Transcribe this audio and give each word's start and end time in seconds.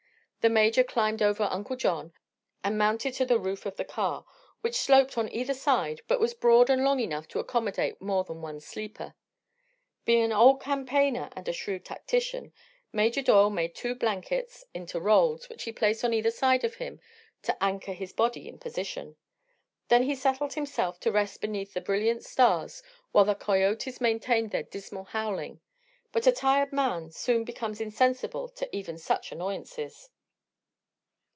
The 0.43 0.49
Major 0.49 0.83
climbed 0.83 1.21
over 1.21 1.43
Uncle 1.51 1.75
John 1.75 2.13
and 2.63 2.75
mounted 2.75 3.13
to 3.13 3.25
the 3.27 3.37
roof 3.37 3.67
of 3.67 3.75
the 3.75 3.85
car, 3.85 4.25
which 4.61 4.73
sloped 4.75 5.11
to 5.13 5.29
either 5.29 5.53
side 5.53 6.01
but 6.07 6.19
was 6.19 6.33
broad 6.33 6.67
and 6.71 6.83
long 6.83 6.99
enough 6.99 7.27
to 7.27 7.37
accommodate 7.39 8.01
more 8.01 8.23
than 8.23 8.41
one 8.41 8.59
sleeper. 8.59 9.13
Being 10.03 10.23
an 10.23 10.31
old 10.31 10.59
campaigner 10.59 11.29
and 11.35 11.47
a 11.47 11.53
shrewd 11.53 11.85
tactician, 11.85 12.53
Major 12.91 13.21
Doyle 13.21 13.51
made 13.51 13.75
two 13.75 13.93
blankets 13.93 14.65
into 14.73 14.99
rolls, 14.99 15.47
which 15.47 15.61
he 15.65 15.71
placed 15.71 16.03
on 16.03 16.11
either 16.11 16.31
side 16.31 16.63
of 16.63 16.73
him, 16.73 16.99
to 17.43 17.63
"anchor" 17.63 17.93
his 17.93 18.11
body 18.11 18.49
in 18.49 18.57
position. 18.57 19.17
Then 19.89 20.01
he 20.01 20.15
settled 20.15 20.53
himself 20.53 20.99
to 21.01 21.11
rest 21.11 21.39
beneath 21.39 21.75
the 21.75 21.81
brilliant 21.81 22.25
stars 22.25 22.81
while 23.11 23.25
the 23.25 23.35
coyotes 23.35 24.01
maintained 24.01 24.49
their 24.49 24.63
dismal 24.63 25.03
howling. 25.03 25.61
But 26.11 26.25
a 26.25 26.31
tired 26.31 26.73
man 26.73 27.11
soon 27.11 27.43
becomes 27.43 27.79
insensible 27.79 28.49
to 28.49 28.75
even 28.75 28.97
such 28.97 29.31
annoyances. 29.31 30.09